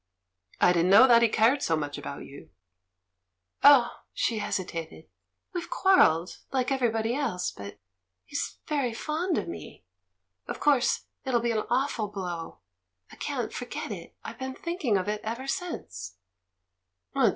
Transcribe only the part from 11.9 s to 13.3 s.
blow. I